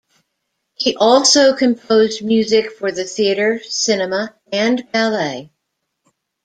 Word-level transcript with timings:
He 0.73 0.95
also 0.95 1.55
composed 1.55 2.25
music 2.25 2.71
for 2.71 2.91
the 2.91 3.03
theatre, 3.03 3.59
cinema 3.61 4.33
and 4.51 4.91
ballet. 4.91 5.51